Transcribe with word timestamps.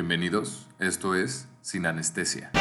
Bienvenidos, 0.00 0.68
esto 0.78 1.16
es 1.16 1.48
Sin 1.60 1.84
Anestesia. 1.84 2.52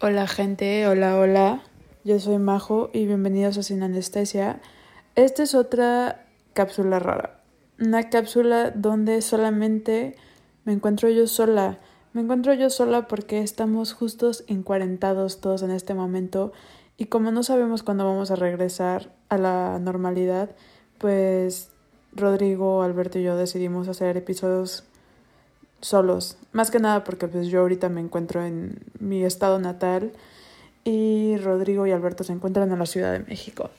Hola 0.00 0.26
gente, 0.26 0.88
hola, 0.88 1.16
hola. 1.16 1.62
Yo 2.02 2.18
soy 2.18 2.38
Majo 2.38 2.90
y 2.92 3.06
bienvenidos 3.06 3.56
a 3.58 3.62
Sin 3.62 3.84
Anestesia. 3.84 4.60
Esta 5.14 5.44
es 5.44 5.54
otra 5.54 6.26
cápsula 6.54 6.98
rara. 6.98 7.44
Una 7.78 8.10
cápsula 8.10 8.72
donde 8.72 9.22
solamente 9.22 10.16
me 10.64 10.72
encuentro 10.72 11.08
yo 11.08 11.28
sola. 11.28 11.78
Me 12.12 12.22
encuentro 12.22 12.52
yo 12.54 12.70
sola 12.70 13.06
porque 13.06 13.40
estamos 13.40 13.92
justos 13.92 14.44
encuarentados 14.48 15.40
todos 15.40 15.62
en 15.62 15.70
este 15.70 15.94
momento 15.94 16.52
y 16.96 17.06
como 17.06 17.30
no 17.30 17.42
sabemos 17.44 17.84
cuándo 17.84 18.04
vamos 18.04 18.32
a 18.32 18.36
regresar 18.36 19.12
a 19.28 19.38
la 19.38 19.78
normalidad, 19.78 20.50
pues 20.98 21.70
Rodrigo, 22.12 22.82
Alberto 22.82 23.18
y 23.18 23.22
yo 23.22 23.36
decidimos 23.36 23.86
hacer 23.86 24.16
episodios 24.16 24.84
solos. 25.80 26.36
Más 26.52 26.70
que 26.72 26.80
nada 26.80 27.04
porque 27.04 27.28
pues 27.28 27.46
yo 27.46 27.60
ahorita 27.60 27.88
me 27.88 28.00
encuentro 28.00 28.44
en 28.44 28.80
mi 28.98 29.24
estado 29.24 29.60
natal 29.60 30.12
y 30.84 31.36
Rodrigo 31.36 31.86
y 31.86 31.92
Alberto 31.92 32.24
se 32.24 32.32
encuentran 32.32 32.72
en 32.72 32.78
la 32.78 32.86
Ciudad 32.86 33.12
de 33.12 33.20
México. 33.20 33.70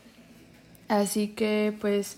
Así 0.88 1.30
que 1.30 1.78
pues 1.82 2.18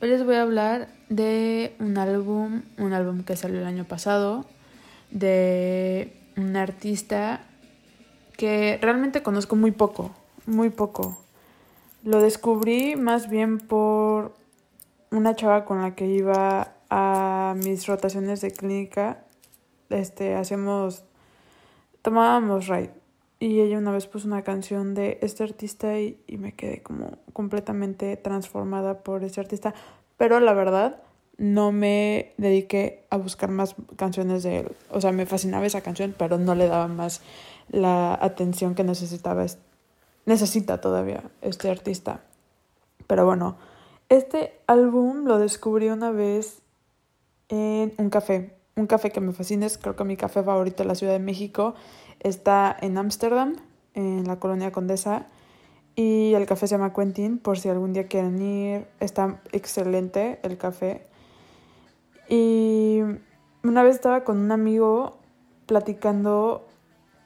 hoy 0.00 0.08
les 0.08 0.24
voy 0.24 0.34
a 0.34 0.42
hablar 0.42 0.88
de 1.08 1.74
un 1.78 1.98
álbum, 1.98 2.62
un 2.78 2.92
álbum 2.92 3.22
que 3.22 3.36
salió 3.36 3.60
el 3.60 3.66
año 3.66 3.84
pasado, 3.84 4.44
de 5.12 6.12
un 6.36 6.56
artista 6.56 7.44
que 8.36 8.78
realmente 8.80 9.22
conozco 9.22 9.56
muy 9.56 9.70
poco, 9.70 10.10
muy 10.46 10.70
poco. 10.70 11.18
Lo 12.02 12.20
descubrí 12.20 12.96
más 12.96 13.30
bien 13.30 13.58
por 13.58 14.34
una 15.10 15.36
chava 15.36 15.64
con 15.64 15.82
la 15.82 15.94
que 15.94 16.06
iba 16.06 16.74
a 16.90 17.54
mis 17.56 17.86
rotaciones 17.86 18.40
de 18.40 18.50
clínica. 18.50 19.24
Este, 19.90 20.34
hacíamos, 20.34 21.04
tomábamos 22.00 22.66
ride. 22.66 22.90
Y 23.38 23.60
ella 23.60 23.78
una 23.78 23.92
vez 23.92 24.06
puso 24.06 24.26
una 24.26 24.42
canción 24.42 24.94
de 24.94 25.18
este 25.20 25.42
artista 25.42 25.98
y, 25.98 26.18
y 26.26 26.38
me 26.38 26.52
quedé 26.52 26.82
como 26.82 27.18
completamente 27.32 28.16
transformada 28.16 29.02
por 29.02 29.24
este 29.24 29.40
artista. 29.40 29.74
Pero 30.16 30.40
la 30.40 30.54
verdad, 30.54 31.02
no 31.42 31.72
me 31.72 32.34
dediqué 32.38 33.04
a 33.10 33.16
buscar 33.16 33.50
más 33.50 33.74
canciones 33.96 34.44
de 34.44 34.60
él. 34.60 34.76
O 34.90 35.00
sea, 35.00 35.10
me 35.10 35.26
fascinaba 35.26 35.66
esa 35.66 35.80
canción, 35.80 36.14
pero 36.16 36.38
no 36.38 36.54
le 36.54 36.68
daba 36.68 36.86
más 36.86 37.20
la 37.68 38.14
atención 38.14 38.76
que 38.76 38.84
necesitaba, 38.84 39.44
necesita 40.24 40.80
todavía 40.80 41.24
este 41.40 41.68
artista. 41.68 42.20
Pero 43.08 43.26
bueno, 43.26 43.56
este 44.08 44.60
álbum 44.68 45.24
lo 45.24 45.38
descubrí 45.38 45.88
una 45.88 46.12
vez 46.12 46.62
en 47.48 47.92
un 47.98 48.08
café. 48.08 48.54
Un 48.76 48.86
café 48.86 49.10
que 49.10 49.20
me 49.20 49.32
fascina, 49.32 49.66
es 49.66 49.78
creo 49.78 49.96
que 49.96 50.04
mi 50.04 50.16
café 50.16 50.44
favorito 50.44 50.84
en 50.84 50.88
la 50.88 50.94
Ciudad 50.94 51.12
de 51.12 51.18
México. 51.18 51.74
Está 52.20 52.76
en 52.80 52.96
Ámsterdam, 52.96 53.56
en 53.94 54.28
la 54.28 54.38
colonia 54.38 54.70
Condesa. 54.70 55.26
Y 55.96 56.34
el 56.34 56.46
café 56.46 56.68
se 56.68 56.76
llama 56.76 56.92
Quentin, 56.94 57.38
por 57.38 57.58
si 57.58 57.68
algún 57.68 57.94
día 57.94 58.06
quieren 58.06 58.40
ir. 58.40 58.86
Está 59.00 59.40
excelente 59.50 60.38
el 60.44 60.56
café. 60.56 61.10
Y 62.32 63.02
una 63.62 63.82
vez 63.82 63.96
estaba 63.96 64.24
con 64.24 64.38
un 64.38 64.52
amigo 64.52 65.18
platicando 65.66 66.66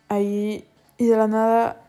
ahí 0.09 0.67
y 0.99 1.07
de 1.07 1.17
la 1.17 1.29
nada, 1.29 1.87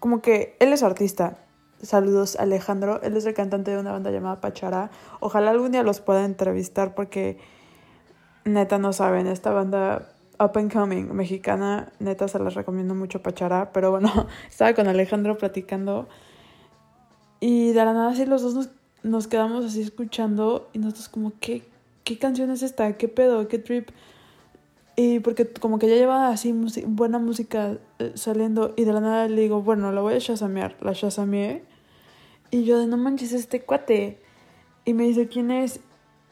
como 0.00 0.20
que 0.20 0.54
él 0.60 0.70
es 0.74 0.82
artista. 0.82 1.38
Saludos 1.80 2.36
Alejandro, 2.36 3.00
él 3.02 3.16
es 3.16 3.24
el 3.24 3.32
cantante 3.32 3.70
de 3.70 3.78
una 3.78 3.92
banda 3.92 4.10
llamada 4.10 4.42
Pachara. 4.42 4.90
Ojalá 5.20 5.50
algún 5.50 5.72
día 5.72 5.82
los 5.82 6.02
pueda 6.02 6.26
entrevistar 6.26 6.94
porque 6.94 7.38
neta 8.44 8.76
no 8.76 8.92
saben, 8.92 9.26
esta 9.26 9.50
banda 9.52 10.12
up 10.38 10.58
and 10.58 10.70
coming 10.70 11.14
mexicana, 11.14 11.90
neta 12.00 12.28
se 12.28 12.38
las 12.38 12.52
recomiendo 12.52 12.94
mucho 12.94 13.22
Pachara, 13.22 13.72
pero 13.72 13.92
bueno, 13.92 14.26
estaba 14.46 14.74
con 14.74 14.88
Alejandro 14.88 15.38
platicando 15.38 16.06
y 17.40 17.72
de 17.72 17.82
la 17.82 17.94
nada 17.94 18.10
así 18.10 18.26
los 18.26 18.42
dos 18.42 18.54
nos, 18.54 18.70
nos 19.04 19.26
quedamos 19.26 19.64
así 19.64 19.80
escuchando 19.80 20.68
y 20.74 20.80
nosotros 20.80 21.08
como, 21.08 21.32
¿qué, 21.40 21.70
¿qué 22.10 22.18
canción 22.18 22.50
es 22.50 22.64
esta? 22.64 22.96
¿Qué 22.96 23.06
pedo? 23.06 23.46
¿Qué 23.46 23.60
trip? 23.60 23.90
Y 24.96 25.20
porque 25.20 25.48
como 25.48 25.78
que 25.78 25.88
ya 25.88 25.94
lleva 25.94 26.30
así 26.30 26.52
buena 26.84 27.20
música 27.20 27.78
eh, 28.00 28.10
saliendo 28.16 28.74
y 28.76 28.82
de 28.82 28.92
la 28.92 29.00
nada 29.00 29.28
le 29.28 29.42
digo, 29.42 29.62
bueno, 29.62 29.92
la 29.92 30.00
voy 30.00 30.14
a 30.14 30.18
shazamear. 30.18 30.76
La 30.80 30.92
shazameé 30.92 31.62
y 32.50 32.64
yo 32.64 32.80
de 32.80 32.88
no 32.88 32.96
manches 32.96 33.32
este 33.32 33.62
cuate. 33.62 34.20
Y 34.84 34.92
me 34.92 35.04
dice, 35.04 35.28
¿quién 35.28 35.52
es? 35.52 35.78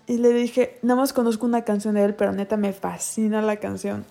Y 0.08 0.18
le 0.18 0.32
dije, 0.32 0.80
nada 0.82 1.00
más 1.00 1.12
conozco 1.12 1.46
una 1.46 1.62
canción 1.62 1.94
de 1.94 2.02
él, 2.02 2.16
pero 2.16 2.32
neta 2.32 2.56
me 2.56 2.72
fascina 2.72 3.40
la 3.40 3.58
canción. 3.58 4.04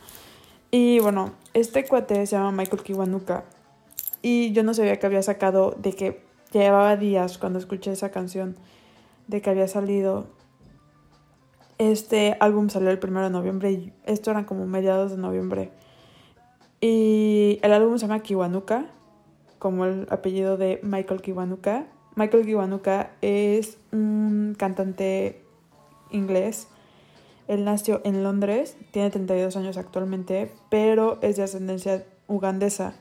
Y 0.71 0.99
bueno, 0.99 1.33
este 1.53 1.83
cuate 1.83 2.25
se 2.27 2.37
llama 2.37 2.53
Michael 2.53 2.81
Kiwanuka. 2.81 3.43
Y 4.21 4.53
yo 4.53 4.63
no 4.63 4.73
sabía 4.73 4.99
que 4.99 5.05
había 5.05 5.21
sacado, 5.21 5.75
de 5.77 5.91
que 5.91 6.21
llevaba 6.53 6.95
días 6.95 7.37
cuando 7.37 7.59
escuché 7.59 7.91
esa 7.91 8.09
canción, 8.09 8.55
de 9.27 9.41
que 9.41 9.49
había 9.49 9.67
salido 9.67 10.36
este 11.77 12.37
álbum 12.39 12.69
salió 12.69 12.89
el 12.89 12.99
primero 12.99 13.25
de 13.25 13.31
noviembre 13.31 13.71
y 13.71 13.93
esto 14.05 14.31
eran 14.31 14.45
como 14.45 14.65
mediados 14.65 15.11
de 15.11 15.17
noviembre. 15.17 15.71
Y 16.81 17.59
el 17.61 17.73
álbum 17.73 17.97
se 17.97 18.07
llama 18.07 18.21
Kiwanuka, 18.21 18.85
como 19.59 19.85
el 19.85 20.07
apellido 20.09 20.57
de 20.57 20.79
Michael 20.83 21.21
Kiwanuka. 21.21 21.85
Michael 22.15 22.45
Kiwanuka 22.45 23.11
es 23.21 23.77
un 23.91 24.55
cantante 24.57 25.43
inglés. 26.11 26.67
Él 27.47 27.63
nació 27.63 28.01
en 28.03 28.23
Londres, 28.23 28.77
tiene 28.91 29.09
32 29.09 29.55
años 29.55 29.77
actualmente, 29.77 30.51
pero 30.69 31.19
es 31.21 31.37
de 31.37 31.43
ascendencia 31.43 32.05
ugandesa. 32.27 32.95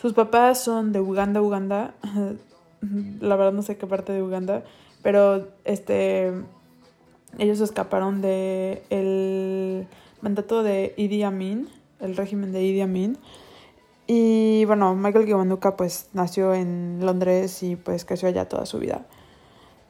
Sus 0.00 0.12
papás 0.14 0.62
son 0.62 0.92
de 0.92 1.00
Uganda, 1.00 1.42
Uganda. 1.42 1.94
La 3.20 3.36
verdad 3.36 3.52
no 3.52 3.62
sé 3.62 3.76
qué 3.76 3.86
parte 3.86 4.12
de 4.12 4.22
Uganda, 4.22 4.62
pero 5.02 5.48
este 5.64 6.32
ellos 7.36 7.60
escaparon 7.60 8.22
de 8.22 8.82
el 8.90 9.86
mandato 10.20 10.62
de 10.62 10.94
Idi 10.96 11.22
Amin, 11.22 11.68
el 12.00 12.16
régimen 12.16 12.52
de 12.52 12.62
Idi 12.62 12.80
Amin. 12.80 13.18
Y 14.06 14.64
bueno, 14.64 14.94
Michael 14.94 15.26
Kiwanuka 15.26 15.76
pues 15.76 16.08
nació 16.14 16.54
en 16.54 17.00
Londres 17.02 17.62
y 17.62 17.76
pues 17.76 18.06
creció 18.06 18.28
allá 18.28 18.48
toda 18.48 18.64
su 18.64 18.78
vida. 18.78 19.06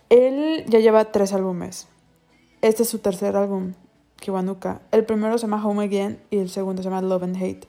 Él 0.09 0.65
ya 0.67 0.81
lleva 0.81 1.13
tres 1.13 1.33
álbumes. 1.33 1.87
Este 2.61 2.83
es 2.83 2.89
su 2.89 2.99
tercer 2.99 3.37
álbum, 3.37 3.75
Kiwanuka. 4.17 4.81
El 4.91 5.05
primero 5.05 5.39
se 5.39 5.43
llama 5.47 5.65
Home 5.65 5.85
Again 5.85 6.19
y 6.31 6.39
el 6.39 6.51
segundo 6.51 6.83
se 6.83 6.89
llama 6.89 7.03
Love 7.03 7.23
and 7.23 7.37
Hate. 7.37 7.69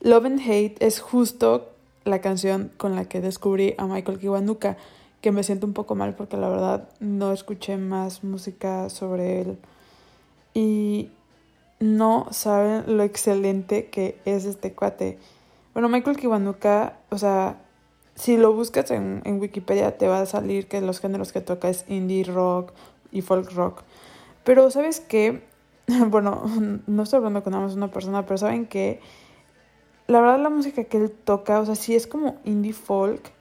Love 0.00 0.24
and 0.26 0.40
Hate 0.40 0.76
es 0.80 1.00
justo 1.00 1.70
la 2.04 2.20
canción 2.20 2.72
con 2.76 2.96
la 2.96 3.04
que 3.04 3.20
descubrí 3.20 3.74
a 3.78 3.86
Michael 3.86 4.18
Kiwanuka 4.18 4.76
que 5.24 5.32
me 5.32 5.42
siento 5.42 5.66
un 5.66 5.72
poco 5.72 5.94
mal 5.94 6.14
porque 6.14 6.36
la 6.36 6.50
verdad 6.50 6.86
no 7.00 7.32
escuché 7.32 7.78
más 7.78 8.24
música 8.24 8.90
sobre 8.90 9.40
él. 9.40 9.58
Y 10.52 11.12
no 11.80 12.26
saben 12.30 12.98
lo 12.98 13.02
excelente 13.02 13.86
que 13.86 14.20
es 14.26 14.44
este 14.44 14.74
cuate. 14.74 15.18
Bueno, 15.72 15.88
Michael 15.88 16.18
Kiwanuka, 16.18 16.98
o 17.08 17.16
sea, 17.16 17.56
si 18.14 18.36
lo 18.36 18.52
buscas 18.52 18.90
en, 18.90 19.22
en 19.24 19.40
Wikipedia 19.40 19.96
te 19.96 20.08
va 20.08 20.20
a 20.20 20.26
salir 20.26 20.68
que 20.68 20.82
los 20.82 21.00
géneros 21.00 21.32
que 21.32 21.40
toca 21.40 21.70
es 21.70 21.86
indie 21.88 22.24
rock 22.24 22.72
y 23.10 23.22
folk 23.22 23.50
rock. 23.52 23.80
Pero 24.44 24.70
¿sabes 24.70 25.00
qué? 25.00 25.42
bueno, 26.08 26.42
no 26.86 27.02
estoy 27.02 27.16
hablando 27.16 27.42
con 27.42 27.52
nada 27.52 27.64
más 27.64 27.74
una 27.74 27.90
persona, 27.90 28.26
pero 28.26 28.36
¿saben 28.36 28.66
que 28.66 29.00
La 30.06 30.20
verdad 30.20 30.38
la 30.38 30.50
música 30.50 30.84
que 30.84 30.98
él 30.98 31.10
toca, 31.10 31.60
o 31.60 31.64
sea, 31.64 31.76
sí 31.76 31.94
es 31.94 32.06
como 32.06 32.36
indie 32.44 32.74
folk, 32.74 33.32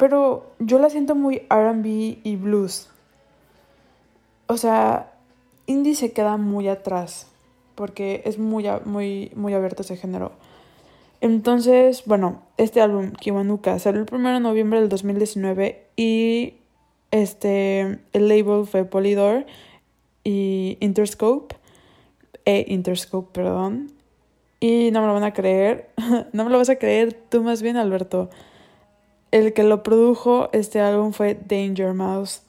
pero 0.00 0.54
yo 0.58 0.78
la 0.78 0.88
siento 0.88 1.14
muy 1.14 1.42
RB 1.50 1.84
y 2.24 2.36
blues. 2.36 2.88
O 4.46 4.56
sea, 4.56 5.12
indie 5.66 5.94
se 5.94 6.14
queda 6.14 6.38
muy 6.38 6.68
atrás 6.68 7.26
porque 7.74 8.22
es 8.24 8.38
muy, 8.38 8.64
muy, 8.86 9.30
muy 9.34 9.52
abierto 9.52 9.82
ese 9.82 9.98
género. 9.98 10.32
Entonces, 11.20 12.04
bueno, 12.06 12.40
este 12.56 12.80
álbum, 12.80 13.12
Kiwanuka, 13.12 13.78
salió 13.78 14.00
el 14.00 14.06
1 14.10 14.32
de 14.32 14.40
noviembre 14.40 14.80
del 14.80 14.88
2019 14.88 15.88
y 15.96 16.54
este, 17.10 17.98
el 18.14 18.28
label 18.28 18.64
fue 18.64 18.86
Polydor 18.86 19.44
y 20.24 20.78
Interscope, 20.80 21.56
e 22.46 22.64
Interscope, 22.68 23.28
perdón. 23.34 23.92
Y 24.60 24.92
no 24.92 25.02
me 25.02 25.08
lo 25.08 25.12
van 25.12 25.24
a 25.24 25.34
creer, 25.34 25.90
no 26.32 26.44
me 26.44 26.50
lo 26.50 26.56
vas 26.56 26.70
a 26.70 26.76
creer 26.76 27.12
tú 27.28 27.42
más 27.42 27.60
bien, 27.60 27.76
Alberto 27.76 28.30
el 29.30 29.52
que 29.52 29.62
lo 29.62 29.82
produjo 29.82 30.48
este 30.52 30.80
álbum 30.80 31.12
fue 31.12 31.38
Danger 31.46 31.94
Mouse. 31.94 32.42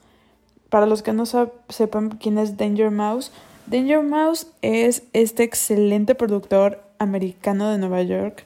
Para 0.69 0.85
los 0.85 1.03
que 1.03 1.13
no 1.13 1.25
sepan 1.25 2.09
quién 2.17 2.37
es 2.37 2.57
Danger 2.57 2.91
Mouse, 2.91 3.31
Danger 3.67 4.03
Mouse 4.03 4.47
es 4.61 5.03
este 5.13 5.43
excelente 5.43 6.15
productor 6.15 6.81
americano 6.97 7.69
de 7.69 7.77
Nueva 7.77 8.01
York 8.03 8.45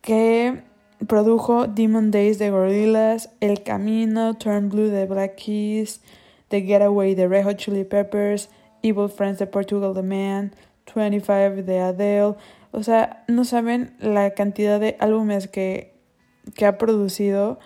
que 0.00 0.62
produjo 1.06 1.66
Demon 1.66 2.10
Days 2.10 2.38
de 2.38 2.50
Gorillaz, 2.50 3.30
El 3.40 3.62
Camino, 3.62 4.34
Turn 4.34 4.68
Blue 4.68 4.88
de 4.88 5.06
Black 5.06 5.36
Keys, 5.36 6.00
The 6.48 6.62
Getaway 6.62 7.14
de 7.14 7.28
Red 7.28 7.44
Hot 7.44 7.56
Chili 7.56 7.84
Peppers, 7.84 8.48
Evil 8.82 9.08
Friends 9.08 9.38
de 9.38 9.46
Portugal 9.46 9.94
The 9.94 10.02
Man, 10.02 10.52
25 10.94 11.62
de 11.62 11.80
Adele. 11.80 12.34
O 12.70 12.82
sea, 12.82 13.24
no 13.28 13.44
saben 13.44 13.94
la 13.98 14.30
cantidad 14.30 14.80
de 14.80 14.96
álbumes 14.98 15.48
que, 15.48 15.97
que 16.54 16.66
ha 16.66 16.78
producido. 16.78 17.58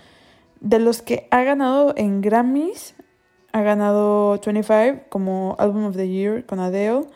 De 0.61 0.79
los 0.79 1.03
que 1.03 1.27
ha 1.31 1.43
ganado 1.43 1.93
en 1.97 2.21
Grammys, 2.21 2.95
ha 3.53 3.63
ganado 3.63 4.39
25 4.39 5.09
como 5.09 5.57
Album 5.59 5.87
of 5.87 5.97
the 5.97 6.09
Year 6.09 6.47
con 6.47 6.61
Adele. 6.61 7.07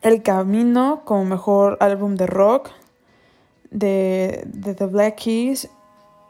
El 0.00 0.22
Camino 0.22 1.02
como 1.04 1.24
mejor 1.24 1.76
álbum 1.80 2.14
de 2.14 2.26
rock 2.26 2.70
de, 3.70 4.44
de 4.46 4.74
The 4.74 4.86
Black 4.86 5.16
Keys. 5.16 5.68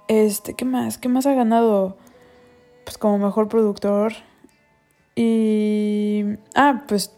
Este, 0.08 0.54
¿qué 0.54 0.64
más? 0.64 0.98
¿Qué 0.98 1.08
más 1.08 1.26
ha 1.26 1.34
ganado? 1.34 1.96
Pues 2.84 2.98
como 2.98 3.18
mejor 3.18 3.48
productor. 3.48 4.12
Y. 5.14 6.24
Ah, 6.54 6.84
pues. 6.88 7.14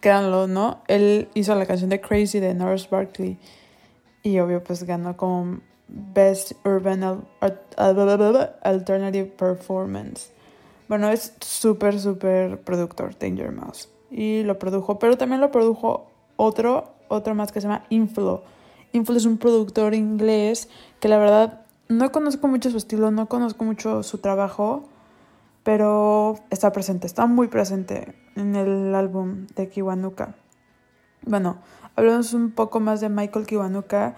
Créanlo, 0.00 0.46
¿no? 0.46 0.82
Él 0.88 1.28
hizo 1.34 1.54
la 1.54 1.66
canción 1.66 1.90
de 1.90 2.00
Crazy 2.00 2.38
de 2.38 2.54
Norris 2.54 2.88
Barkley. 2.90 3.38
Y 4.22 4.38
obvio, 4.40 4.62
pues 4.62 4.84
ganó 4.84 5.16
como 5.16 5.60
Best 5.88 6.52
Urban 6.64 7.24
Alternative 8.62 9.26
Performance. 9.26 10.32
Bueno, 10.88 11.10
es 11.10 11.34
súper, 11.40 11.98
súper 12.00 12.60
productor, 12.60 13.18
Danger 13.18 13.52
Mouse. 13.52 13.88
Y 14.10 14.42
lo 14.44 14.58
produjo, 14.58 14.98
pero 14.98 15.18
también 15.18 15.40
lo 15.40 15.50
produjo 15.50 16.10
otro, 16.36 16.92
otro 17.08 17.34
más 17.34 17.52
que 17.52 17.60
se 17.60 17.68
llama 17.68 17.84
Inflow. 17.90 18.42
Inflow 18.92 19.16
es 19.16 19.26
un 19.26 19.38
productor 19.38 19.94
inglés 19.94 20.68
que 21.00 21.08
la 21.08 21.18
verdad 21.18 21.62
no 21.88 22.12
conozco 22.12 22.48
mucho 22.48 22.70
su 22.70 22.76
estilo, 22.76 23.10
no 23.10 23.28
conozco 23.28 23.64
mucho 23.64 24.02
su 24.02 24.18
trabajo, 24.18 24.84
pero 25.62 26.38
está 26.50 26.72
presente, 26.72 27.06
está 27.06 27.26
muy 27.26 27.48
presente 27.48 28.14
en 28.36 28.54
el 28.54 28.94
álbum 28.94 29.46
de 29.56 29.68
Kiwanuka. 29.68 30.36
Bueno, 31.22 31.58
hablamos 31.96 32.32
un 32.34 32.52
poco 32.52 32.78
más 32.78 33.00
de 33.00 33.08
Michael 33.08 33.46
Kiwanuka. 33.46 34.14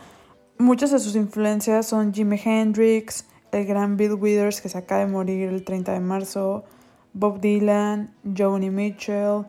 Muchas 0.61 0.91
de 0.91 0.99
sus 0.99 1.15
influencias 1.15 1.87
son 1.87 2.13
Jimi 2.13 2.37
Hendrix, 2.45 3.27
el 3.53 3.65
gran 3.65 3.97
Bill 3.97 4.15
Withers 4.15 4.61
que 4.61 4.69
se 4.69 4.77
acaba 4.77 5.03
de 5.03 5.07
morir 5.07 5.49
el 5.51 5.63
30 5.63 5.93
de 5.93 6.01
marzo, 6.01 6.65
Bob 7.13 7.41
Dylan, 7.41 8.13
Joni 8.37 8.69
Mitchell, 8.69 9.45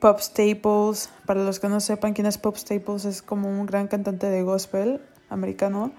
Pop 0.00 0.18
Staples. 0.20 1.08
Para 1.24 1.42
los 1.44 1.60
que 1.60 1.70
no 1.70 1.80
sepan 1.80 2.12
quién 2.12 2.26
es 2.26 2.36
Pop 2.36 2.56
Staples, 2.56 3.06
es 3.06 3.22
como 3.22 3.48
un 3.48 3.64
gran 3.64 3.88
cantante 3.88 4.28
de 4.28 4.42
gospel 4.42 5.00
americano. 5.30 5.92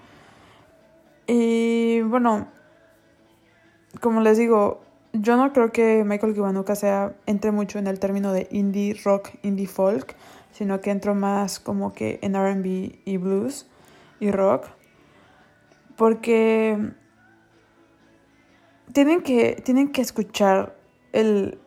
Y 1.26 2.02
bueno, 2.02 2.46
como 4.00 4.20
les 4.20 4.38
digo, 4.38 4.80
yo 5.12 5.36
no 5.36 5.52
creo 5.52 5.72
que 5.72 6.04
Michael 6.04 6.34
Kiwanuka 6.34 6.76
sea 6.76 7.16
entre 7.26 7.50
mucho 7.50 7.80
en 7.80 7.88
el 7.88 7.98
término 7.98 8.32
de 8.32 8.46
indie 8.52 8.94
rock, 9.04 9.30
indie 9.42 9.66
folk, 9.66 10.14
sino 10.52 10.80
que 10.80 10.92
entro 10.92 11.16
más 11.16 11.58
como 11.58 11.92
que 11.92 12.20
en 12.22 12.36
R&B 12.36 13.00
y 13.04 13.16
blues 13.16 13.66
y 14.20 14.30
rock, 14.30 14.66
porque 15.96 16.92
tienen 18.92 19.22
que 19.22 19.60
tienen 19.64 19.92
que 19.92 20.02
escuchar 20.02 20.76
el 21.12 21.58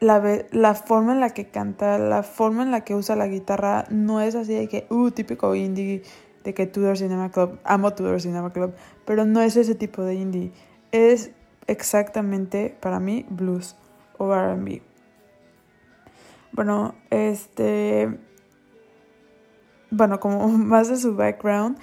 la, 0.00 0.44
la 0.52 0.74
forma 0.74 1.12
en 1.12 1.20
la 1.20 1.30
que 1.30 1.48
canta, 1.48 1.98
la 1.98 2.22
forma 2.22 2.62
en 2.62 2.70
la 2.70 2.82
que 2.84 2.94
usa 2.94 3.16
la 3.16 3.26
guitarra, 3.26 3.84
no 3.90 4.20
es 4.20 4.34
así 4.34 4.54
de 4.54 4.68
que, 4.68 4.86
uh, 4.90 5.10
típico 5.10 5.54
indie, 5.54 6.02
de 6.44 6.54
que 6.54 6.66
Tudor 6.66 6.96
Cinema 6.96 7.30
Club, 7.30 7.58
amo 7.64 7.92
Tudor 7.94 8.20
Cinema 8.20 8.52
Club, 8.52 8.74
pero 9.04 9.24
no 9.24 9.40
es 9.40 9.56
ese 9.56 9.74
tipo 9.74 10.02
de 10.02 10.14
indie. 10.14 10.52
Es 10.92 11.32
exactamente, 11.66 12.76
para 12.80 13.00
mí, 13.00 13.26
blues 13.28 13.76
o 14.18 14.34
RB. 14.34 14.82
Bueno, 16.52 16.94
este. 17.10 18.18
Bueno, 19.90 20.20
como 20.20 20.48
más 20.58 20.88
de 20.88 20.96
su 20.96 21.16
background, 21.16 21.78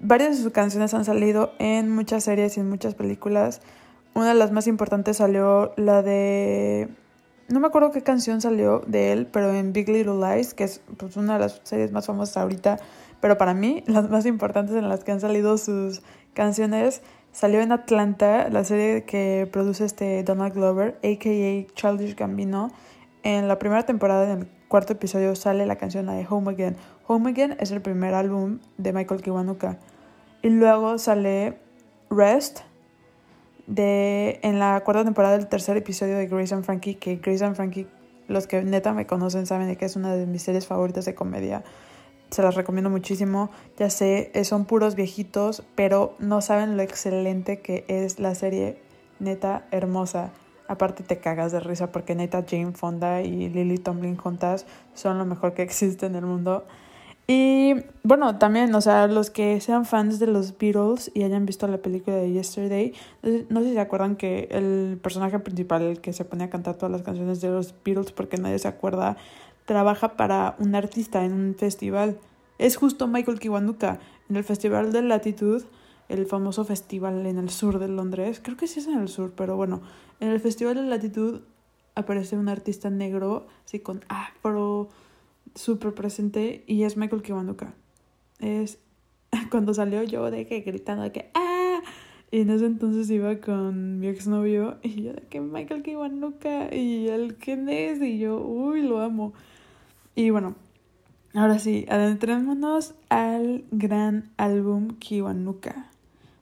varias 0.00 0.36
de 0.36 0.42
sus 0.42 0.52
canciones 0.52 0.94
han 0.94 1.04
salido 1.04 1.52
en 1.58 1.90
muchas 1.90 2.24
series 2.24 2.56
y 2.56 2.60
en 2.60 2.68
muchas 2.68 2.94
películas. 2.94 3.60
Una 4.14 4.28
de 4.28 4.34
las 4.34 4.50
más 4.52 4.66
importantes 4.66 5.18
salió 5.18 5.72
la 5.76 6.02
de 6.02 6.88
no 7.50 7.58
me 7.58 7.66
acuerdo 7.66 7.90
qué 7.90 8.02
canción 8.02 8.40
salió 8.40 8.80
de 8.86 9.12
él, 9.12 9.26
pero 9.26 9.52
en 9.52 9.72
Big 9.72 9.88
Little 9.88 10.14
Lies, 10.14 10.54
que 10.54 10.64
es 10.64 10.82
pues, 10.96 11.16
una 11.16 11.34
de 11.34 11.40
las 11.40 11.60
series 11.64 11.90
más 11.90 12.06
famosas 12.06 12.36
ahorita, 12.36 12.78
pero 13.20 13.36
para 13.38 13.54
mí 13.54 13.82
las 13.88 14.08
más 14.08 14.24
importantes 14.24 14.76
en 14.76 14.88
las 14.88 15.02
que 15.02 15.12
han 15.12 15.20
salido 15.20 15.58
sus 15.58 16.02
canciones, 16.32 17.02
salió 17.32 17.60
en 17.60 17.72
Atlanta, 17.72 18.48
la 18.50 18.62
serie 18.62 19.04
que 19.04 19.48
produce 19.50 19.84
este 19.84 20.22
Donald 20.22 20.54
Glover, 20.54 20.98
a.k.a. 21.02 21.74
Childish 21.74 22.14
Gambino. 22.14 22.70
En 23.22 23.48
la 23.48 23.58
primera 23.58 23.82
temporada, 23.82 24.32
en 24.32 24.38
el 24.40 24.48
cuarto 24.68 24.92
episodio, 24.92 25.34
sale 25.34 25.66
la 25.66 25.76
canción 25.76 26.06
de 26.06 26.24
Home 26.30 26.52
Again. 26.52 26.76
Home 27.12 27.30
Again 27.30 27.56
es 27.58 27.72
el 27.72 27.80
primer 27.80 28.14
álbum 28.14 28.60
de 28.78 28.92
Michael 28.92 29.20
Kiwanuka. 29.20 29.78
Y 30.42 30.48
luego 30.48 30.96
sale 30.96 31.58
Rest, 32.08 32.60
de 33.66 34.38
en 34.44 34.60
la 34.60 34.80
cuarta 34.84 35.02
temporada 35.02 35.36
del 35.36 35.48
tercer 35.48 35.76
episodio 35.76 36.16
de 36.16 36.28
Grace 36.28 36.54
and 36.54 36.62
Frankie, 36.62 36.94
que 36.94 37.16
Grace 37.16 37.44
and 37.44 37.56
Frankie, 37.56 37.88
los 38.28 38.46
que 38.46 38.62
neta 38.62 38.92
me 38.92 39.08
conocen 39.08 39.46
saben 39.46 39.66
de 39.66 39.76
que 39.76 39.86
es 39.86 39.96
una 39.96 40.14
de 40.14 40.24
mis 40.24 40.42
series 40.42 40.68
favoritas 40.68 41.04
de 41.04 41.16
comedia. 41.16 41.64
Se 42.30 42.42
las 42.42 42.54
recomiendo 42.54 42.90
muchísimo. 42.90 43.50
Ya 43.76 43.90
sé, 43.90 44.30
eh, 44.32 44.44
son 44.44 44.64
puros 44.64 44.94
viejitos, 44.94 45.64
pero 45.74 46.14
no 46.20 46.40
saben 46.40 46.76
lo 46.76 46.84
excelente 46.84 47.58
que 47.58 47.84
es 47.88 48.20
la 48.20 48.36
serie. 48.36 48.80
Neta, 49.18 49.66
hermosa. 49.72 50.30
Aparte 50.68 51.02
te 51.02 51.18
cagas 51.18 51.50
de 51.50 51.58
risa 51.58 51.90
porque 51.90 52.14
neta 52.14 52.44
Jane 52.48 52.70
Fonda 52.70 53.22
y 53.22 53.48
Lily 53.48 53.78
Tomlin 53.78 54.16
juntas 54.16 54.64
son 54.94 55.18
lo 55.18 55.24
mejor 55.24 55.54
que 55.54 55.62
existe 55.62 56.06
en 56.06 56.14
el 56.14 56.24
mundo. 56.24 56.64
Y 57.26 57.74
bueno, 58.02 58.38
también, 58.38 58.74
o 58.74 58.80
sea, 58.80 59.06
los 59.06 59.30
que 59.30 59.60
sean 59.60 59.84
fans 59.84 60.18
de 60.18 60.26
los 60.26 60.58
Beatles 60.58 61.12
y 61.14 61.22
hayan 61.22 61.46
visto 61.46 61.68
la 61.68 61.78
película 61.78 62.16
de 62.16 62.32
Yesterday, 62.32 62.92
no 63.48 63.60
sé 63.60 63.68
si 63.68 63.74
se 63.74 63.80
acuerdan 63.80 64.16
que 64.16 64.48
el 64.50 64.98
personaje 65.00 65.38
principal, 65.38 65.82
el 65.82 66.00
que 66.00 66.12
se 66.12 66.24
pone 66.24 66.44
a 66.44 66.50
cantar 66.50 66.74
todas 66.74 66.90
las 66.90 67.02
canciones 67.02 67.40
de 67.40 67.50
los 67.50 67.72
Beatles 67.84 68.10
porque 68.10 68.36
nadie 68.36 68.58
se 68.58 68.66
acuerda, 68.66 69.16
trabaja 69.64 70.16
para 70.16 70.56
un 70.58 70.74
artista 70.74 71.24
en 71.24 71.32
un 71.32 71.54
festival. 71.54 72.18
Es 72.58 72.76
justo 72.76 73.06
Michael 73.06 73.38
Kiwanuka 73.38 74.00
en 74.28 74.36
el 74.36 74.42
Festival 74.42 74.92
de 74.92 75.02
Latitud, 75.02 75.62
el 76.08 76.26
famoso 76.26 76.64
festival 76.64 77.24
en 77.26 77.38
el 77.38 77.50
sur 77.50 77.78
de 77.78 77.86
Londres. 77.86 78.40
Creo 78.42 78.56
que 78.56 78.66
sí 78.66 78.80
es 78.80 78.88
en 78.88 78.98
el 78.98 79.08
sur, 79.08 79.32
pero 79.36 79.56
bueno, 79.56 79.80
en 80.18 80.28
el 80.28 80.40
Festival 80.40 80.74
de 80.74 80.82
Latitud 80.82 81.42
aparece 81.94 82.36
un 82.36 82.48
artista 82.48 82.90
negro, 82.90 83.46
así 83.64 83.78
con 83.78 84.04
afro 84.08 84.88
súper 85.54 85.94
presente 85.94 86.64
y 86.66 86.84
es 86.84 86.96
Michael 86.96 87.22
Kiwanuka. 87.22 87.74
Es 88.38 88.78
cuando 89.50 89.74
salió 89.74 90.02
yo 90.02 90.30
de 90.30 90.46
que 90.46 90.60
gritando 90.60 91.02
de 91.02 91.12
que 91.12 91.30
¡ah! 91.34 91.80
Y 92.32 92.42
en 92.42 92.50
ese 92.50 92.66
entonces 92.66 93.10
iba 93.10 93.40
con 93.40 93.98
mi 93.98 94.06
exnovio 94.06 94.78
y 94.82 95.02
yo 95.02 95.12
de 95.12 95.22
que 95.22 95.40
Michael 95.40 95.82
Kiwanuka 95.82 96.72
y 96.72 97.08
el 97.08 97.34
quién 97.34 97.68
es 97.68 98.00
y 98.00 98.18
yo, 98.18 98.40
uy, 98.40 98.82
lo 98.82 99.00
amo. 99.00 99.32
Y 100.14 100.30
bueno, 100.30 100.54
ahora 101.34 101.58
sí, 101.58 101.86
adentrémonos 101.88 102.94
al 103.08 103.64
gran 103.72 104.30
álbum 104.36 104.90
Kiwanuka. 104.98 105.90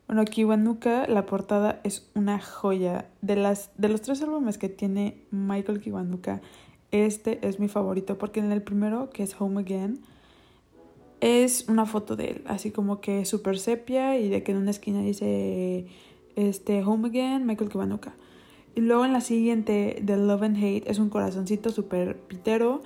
Bueno, 0.06 0.24
Kiwanuka, 0.26 1.06
la 1.06 1.24
portada 1.24 1.80
es 1.84 2.10
una 2.14 2.38
joya. 2.38 3.06
De, 3.22 3.36
las, 3.36 3.70
de 3.78 3.88
los 3.88 4.02
tres 4.02 4.20
álbumes 4.22 4.58
que 4.58 4.68
tiene 4.68 5.22
Michael 5.30 5.80
Kiwanuka, 5.80 6.42
este 6.90 7.46
es 7.46 7.60
mi 7.60 7.68
favorito 7.68 8.18
porque 8.18 8.40
en 8.40 8.52
el 8.52 8.62
primero, 8.62 9.10
que 9.10 9.22
es 9.22 9.38
Home 9.40 9.60
Again, 9.60 10.00
es 11.20 11.68
una 11.68 11.84
foto 11.84 12.16
de 12.16 12.30
él, 12.30 12.42
así 12.46 12.70
como 12.70 13.00
que 13.00 13.24
super 13.24 13.58
sepia 13.58 14.18
y 14.18 14.28
de 14.28 14.42
que 14.42 14.52
en 14.52 14.58
una 14.58 14.70
esquina 14.70 15.00
dice 15.00 15.86
este 16.36 16.82
Home 16.84 17.08
Again, 17.08 17.46
Michael 17.46 17.70
Kiwanuka. 17.70 18.14
Y 18.74 18.80
luego 18.80 19.04
en 19.04 19.12
la 19.12 19.20
siguiente, 19.20 20.00
The 20.04 20.16
Love 20.16 20.42
and 20.42 20.56
Hate, 20.56 20.88
es 20.88 21.00
un 21.00 21.10
corazoncito 21.10 21.70
super 21.70 22.16
pitero 22.16 22.82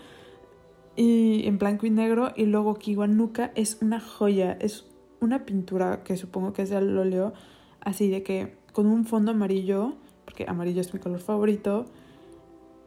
y 0.97 1.47
en 1.47 1.59
blanco 1.59 1.87
y 1.87 1.90
negro. 1.90 2.32
Y 2.35 2.47
luego 2.47 2.76
Kiwanuka 2.76 3.52
es 3.54 3.78
una 3.82 4.00
joya, 4.00 4.56
es 4.61 4.87
una 5.21 5.44
pintura 5.44 6.02
que 6.02 6.16
supongo 6.16 6.54
que 6.54 6.62
es 6.62 6.71
el 6.71 6.97
óleo, 6.97 7.35
así 7.80 8.09
de 8.09 8.23
que 8.23 8.54
con 8.73 8.87
un 8.87 9.04
fondo 9.04 9.32
amarillo, 9.32 9.92
porque 10.25 10.47
amarillo 10.49 10.80
es 10.80 10.94
mi 10.94 11.00
color 11.00 11.21
favorito 11.21 11.85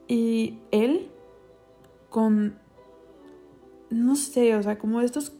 y 0.07 0.59
él 0.71 1.09
con, 2.09 2.57
no 3.89 4.15
sé, 4.15 4.55
o 4.55 4.63
sea, 4.63 4.77
como 4.77 5.01
estos, 5.01 5.33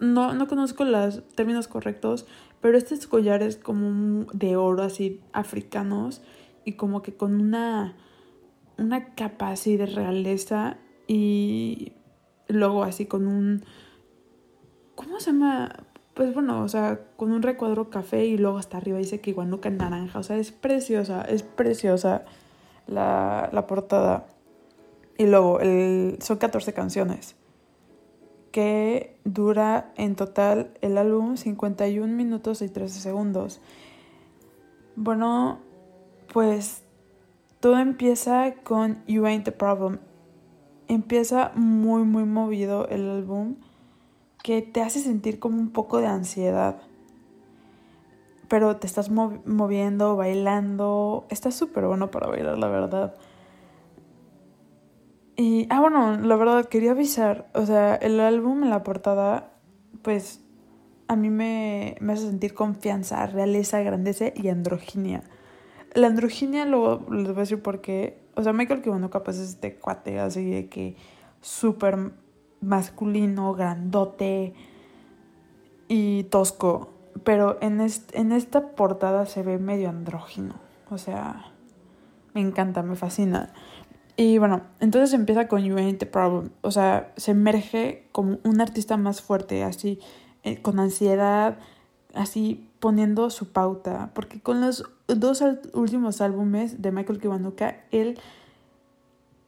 no, 0.00 0.34
no 0.34 0.46
conozco 0.48 0.84
los 0.84 1.26
términos 1.34 1.68
correctos, 1.68 2.26
pero 2.60 2.76
estos 2.78 3.06
collares 3.06 3.56
como 3.56 4.26
de 4.32 4.56
oro 4.56 4.82
así 4.82 5.20
africanos 5.32 6.22
y 6.64 6.72
como 6.72 7.02
que 7.02 7.14
con 7.14 7.40
una, 7.40 7.96
una 8.78 9.14
capa 9.14 9.50
así 9.50 9.76
de 9.76 9.86
realeza 9.86 10.78
y 11.06 11.92
luego 12.48 12.84
así 12.84 13.06
con 13.06 13.26
un, 13.26 13.64
¿cómo 14.94 15.18
se 15.20 15.32
llama? 15.32 15.86
pues 16.14 16.34
bueno, 16.34 16.62
o 16.62 16.68
sea, 16.68 17.00
con 17.16 17.32
un 17.32 17.42
recuadro 17.42 17.88
café 17.88 18.26
y 18.26 18.36
luego 18.36 18.58
hasta 18.58 18.76
arriba 18.76 18.98
dice 18.98 19.20
que 19.20 19.30
Iguanuca 19.30 19.70
naranja. 19.70 20.18
O 20.18 20.22
sea, 20.22 20.36
es 20.36 20.52
preciosa, 20.52 21.22
es 21.22 21.42
preciosa 21.42 22.24
la, 22.86 23.48
la 23.52 23.66
portada. 23.66 24.26
Y 25.18 25.26
luego, 25.26 25.60
el, 25.60 26.18
son 26.20 26.38
14 26.38 26.72
canciones. 26.72 27.36
Que 28.50 29.18
dura 29.24 29.92
en 29.96 30.14
total 30.14 30.72
el 30.80 30.98
álbum 30.98 31.36
51 31.36 32.12
minutos 32.12 32.60
y 32.62 32.68
13 32.68 33.00
segundos. 33.00 33.60
Bueno, 34.96 35.60
pues 36.32 36.82
todo 37.60 37.78
empieza 37.78 38.54
con 38.62 39.02
You 39.06 39.24
Ain't 39.24 39.44
the 39.44 39.52
Problem. 39.52 40.00
Empieza 40.88 41.52
muy, 41.54 42.02
muy 42.02 42.24
movido 42.24 42.88
el 42.88 43.08
álbum 43.08 43.56
que 44.42 44.62
te 44.62 44.82
hace 44.82 45.00
sentir 45.00 45.38
como 45.38 45.58
un 45.58 45.70
poco 45.70 46.00
de 46.00 46.08
ansiedad. 46.08 46.82
Pero 48.52 48.76
te 48.76 48.86
estás 48.86 49.08
moviendo, 49.08 50.14
bailando. 50.14 51.26
Está 51.30 51.50
súper 51.50 51.86
bueno 51.86 52.10
para 52.10 52.26
bailar, 52.26 52.58
la 52.58 52.68
verdad. 52.68 53.14
Y, 55.36 55.66
ah, 55.70 55.80
bueno, 55.80 56.18
la 56.18 56.36
verdad, 56.36 56.66
quería 56.66 56.90
avisar. 56.90 57.48
O 57.54 57.64
sea, 57.64 57.94
el 57.94 58.20
álbum 58.20 58.62
en 58.62 58.68
la 58.68 58.82
portada, 58.82 59.54
pues, 60.02 60.44
a 61.08 61.16
mí 61.16 61.30
me, 61.30 61.96
me 62.00 62.12
hace 62.12 62.26
sentir 62.26 62.52
confianza, 62.52 63.26
realeza, 63.26 63.80
grandeza 63.80 64.26
y 64.34 64.48
androginia. 64.48 65.22
La 65.94 66.08
androginia, 66.08 66.66
luego 66.66 67.10
les 67.10 67.28
voy 67.28 67.36
a 67.36 67.40
decir 67.40 67.62
por 67.62 67.80
qué. 67.80 68.20
O 68.34 68.42
sea, 68.42 68.52
Michael 68.52 68.82
Kiwanuka, 68.82 69.22
pues, 69.22 69.38
es 69.38 69.48
este 69.48 69.76
cuate 69.76 70.20
así 70.20 70.44
de 70.50 70.68
que 70.68 70.96
súper 71.40 72.12
masculino, 72.60 73.54
grandote 73.54 74.52
y 75.88 76.24
tosco. 76.24 76.90
Pero 77.24 77.58
en, 77.60 77.80
en 78.12 78.32
esta 78.32 78.68
portada 78.68 79.26
se 79.26 79.42
ve 79.42 79.58
medio 79.58 79.88
andrógino. 79.88 80.54
O 80.90 80.98
sea, 80.98 81.52
me 82.34 82.40
encanta, 82.40 82.82
me 82.82 82.96
fascina. 82.96 83.52
Y 84.16 84.38
bueno, 84.38 84.62
entonces 84.80 85.12
empieza 85.14 85.48
con 85.48 85.62
You 85.62 85.76
Ain't 85.76 85.98
the 85.98 86.06
Problem. 86.06 86.50
O 86.60 86.70
sea, 86.70 87.12
se 87.16 87.30
emerge 87.30 88.08
como 88.12 88.38
un 88.44 88.60
artista 88.60 88.96
más 88.96 89.22
fuerte, 89.22 89.64
así, 89.64 90.00
eh, 90.42 90.60
con 90.60 90.78
ansiedad, 90.80 91.58
así 92.14 92.68
poniendo 92.78 93.30
su 93.30 93.52
pauta. 93.52 94.10
Porque 94.14 94.40
con 94.40 94.60
los 94.60 94.84
dos 95.06 95.42
últimos 95.72 96.20
álbumes 96.20 96.82
de 96.82 96.92
Michael 96.92 97.20
Kiwanuka, 97.20 97.76
él 97.90 98.18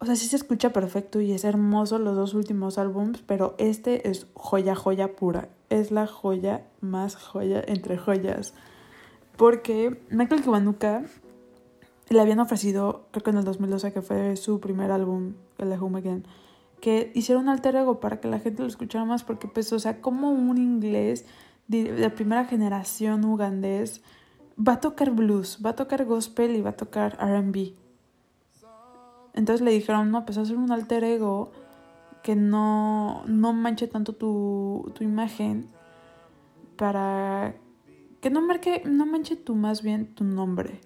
o 0.04 0.06
sea, 0.06 0.16
sí 0.16 0.26
se 0.26 0.36
escucha 0.36 0.70
perfecto 0.70 1.22
y 1.22 1.32
es 1.32 1.44
hermoso 1.44 1.98
los 1.98 2.14
dos 2.14 2.34
últimos 2.34 2.76
álbums, 2.76 3.22
pero 3.26 3.54
este 3.56 4.10
es 4.10 4.26
joya, 4.34 4.74
joya 4.74 5.16
pura. 5.16 5.48
Es 5.70 5.90
la 5.90 6.06
joya 6.06 6.66
más 6.80 7.16
joya 7.16 7.62
entre 7.66 7.96
joyas. 7.96 8.54
Porque 9.36 10.00
Michael 10.10 10.42
Kiwanuka 10.42 11.02
le 12.08 12.20
habían 12.20 12.40
ofrecido, 12.40 13.06
creo 13.10 13.22
que 13.22 13.30
en 13.30 13.38
el 13.38 13.44
2012, 13.44 13.92
que 13.92 14.02
fue 14.02 14.36
su 14.36 14.60
primer 14.60 14.90
álbum, 14.90 15.34
el 15.58 15.70
de 15.70 15.74
Again, 15.74 16.24
que 16.80 17.10
hiciera 17.14 17.40
un 17.40 17.48
alter 17.48 17.76
ego 17.76 17.98
para 17.98 18.20
que 18.20 18.28
la 18.28 18.38
gente 18.38 18.62
lo 18.62 18.68
escuchara 18.68 19.04
más, 19.04 19.24
porque 19.24 19.48
pues, 19.48 19.72
o 19.72 19.78
sea, 19.78 20.00
como 20.00 20.30
un 20.30 20.58
inglés 20.58 21.24
de 21.66 22.10
primera 22.10 22.44
generación 22.44 23.24
ugandés 23.24 24.02
va 24.56 24.74
a 24.74 24.80
tocar 24.80 25.10
blues, 25.10 25.58
va 25.64 25.70
a 25.70 25.74
tocar 25.74 26.04
gospel 26.04 26.56
y 26.56 26.60
va 26.60 26.70
a 26.70 26.76
tocar 26.76 27.16
RB. 27.18 27.72
Entonces 29.32 29.62
le 29.62 29.72
dijeron, 29.72 30.10
no, 30.10 30.24
pues 30.24 30.38
hacer 30.38 30.56
un 30.56 30.70
alter 30.70 31.02
ego 31.04 31.50
que 32.24 32.36
no, 32.36 33.22
no 33.26 33.52
manche 33.52 33.86
tanto 33.86 34.14
tu, 34.14 34.90
tu 34.94 35.04
imagen 35.04 35.68
para 36.76 37.54
que 38.22 38.30
no 38.30 38.40
marque, 38.40 38.82
no 38.86 39.04
manche 39.04 39.36
tú 39.36 39.54
más 39.54 39.82
bien 39.82 40.14
tu 40.14 40.24
nombre. 40.24 40.80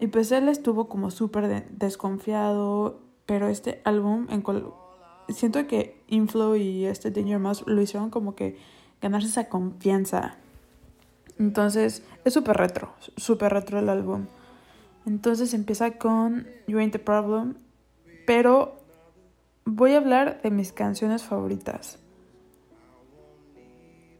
Y 0.00 0.08
pues 0.08 0.32
él 0.32 0.48
estuvo 0.48 0.88
como 0.88 1.12
súper 1.12 1.68
desconfiado, 1.70 3.00
pero 3.26 3.46
este 3.46 3.80
álbum, 3.84 4.26
en 4.28 4.42
siento 5.28 5.68
que 5.68 6.02
Inflow 6.08 6.56
y 6.56 6.84
este 6.86 7.12
Danger 7.12 7.38
Mouse 7.38 7.62
lo 7.68 7.80
hicieron 7.80 8.10
como 8.10 8.34
que 8.34 8.58
ganarse 9.00 9.28
esa 9.28 9.48
confianza. 9.48 10.36
Entonces 11.38 12.02
es 12.24 12.34
súper 12.34 12.56
retro, 12.56 12.92
súper 13.16 13.52
retro 13.52 13.78
el 13.78 13.88
álbum. 13.88 14.26
Entonces 15.06 15.54
empieza 15.54 15.92
con 15.92 16.48
You 16.66 16.78
Ain't 16.78 16.92
the 16.92 16.98
Problem, 16.98 17.54
pero 18.26 18.79
voy 19.74 19.94
a 19.94 19.98
hablar 19.98 20.42
de 20.42 20.50
mis 20.50 20.72
canciones 20.72 21.22
favoritas. 21.22 21.98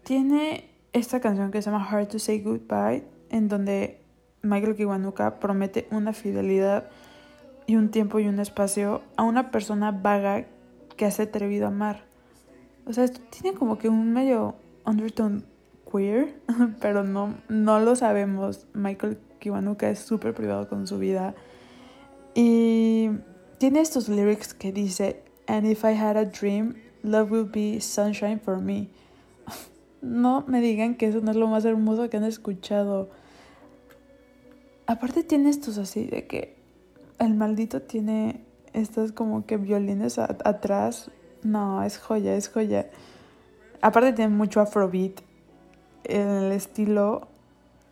Tiene 0.05 0.71
esta 0.93 1.21
canción 1.21 1.51
que 1.51 1.61
se 1.61 1.71
llama 1.71 1.87
Hard 1.89 2.09
to 2.09 2.19
Say 2.19 2.41
Goodbye, 2.41 3.05
en 3.31 3.49
donde 3.49 4.01
Michael 4.43 4.77
Kiwanuka 4.77 5.39
promete 5.39 5.89
una 5.91 6.13
fidelidad 6.13 6.89
y 7.67 7.77
un 7.77 7.91
tiempo 7.91 8.19
y 8.19 8.27
un 8.27 8.41
espacio 8.41 9.03
a 9.17 9.23
una 9.25 9.51
persona 9.51 9.93
vaga 9.93 10.47
que 10.97 11.07
hace 11.07 11.25
atrevido 11.25 11.67
a 11.67 11.69
amar. 11.69 12.05
O 12.87 12.93
sea, 12.93 13.05
esto 13.05 13.21
tiene 13.31 13.57
como 13.57 13.79
que 13.79 13.89
un 13.89 14.13
medio 14.13 14.57
undertone 14.85 15.43
queer, 15.91 16.41
pero 16.81 17.05
no, 17.05 17.35
no 17.49 17.81
lo 17.81 17.95
sabemos. 17.97 18.67
Michael 18.73 19.19
Kiwanuka 19.39 19.91
es 19.91 19.99
súper 19.99 20.35
privado 20.35 20.69
con 20.69 20.87
su 20.87 20.99
vida. 20.99 21.35
Y 22.35 23.11
tiene 23.59 23.81
estos 23.81 24.09
lyrics 24.09 24.55
que 24.55 24.73
dice, 24.73 25.23
And 25.51 25.67
if 25.67 25.85
I 25.85 25.95
had 25.95 26.17
a 26.17 26.25
dream, 26.25 26.77
love 27.03 27.33
will 27.33 27.45
be 27.45 27.81
sunshine 27.81 28.39
for 28.39 28.59
me. 28.59 28.89
No 30.03 30.45
me 30.47 30.63
digan 30.63 30.95
que 30.97 31.09
eso 31.09 31.21
no 31.21 31.31
es 31.33 31.37
lo 31.37 31.47
más 31.49 31.65
hermoso 31.67 32.09
que 32.09 32.17
han 32.17 32.25
escuchado. 32.25 33.11
Aparte 34.87 35.25
tiene 35.25 35.51
estos 35.51 35.77
así 35.77 36.07
de 36.07 36.27
que 36.27 36.57
el 37.19 37.35
maldito 37.35 37.83
tiene 37.83 38.43
estos 38.73 39.13
como 39.13 39.45
que 39.45 39.59
violines 39.59 40.19
atrás. 40.19 41.11
No, 41.43 41.83
es 41.83 41.99
joya, 41.99 42.35
es 42.35 42.49
joya. 42.49 42.89
Aparte 43.83 44.15
tiene 44.15 44.35
mucho 44.35 44.61
afrobeat. 44.61 45.21
El 46.05 46.53
estilo 46.53 47.29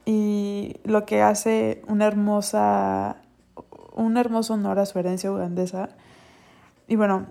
y 0.07 0.77
lo 0.85 1.05
que 1.05 1.21
hace 1.23 1.83
una 1.89 2.07
hermosa, 2.07 3.17
un 3.95 4.17
hermoso 4.17 4.55
honor 4.55 4.79
a 4.79 4.87
su 4.87 4.99
herencia 4.99 5.31
ugandesa. 5.31 5.91
Y 6.87 6.97
bueno, 6.97 7.27